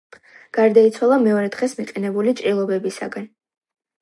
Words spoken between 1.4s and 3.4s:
დღეს მიყენებული ჭრილობებისაგან.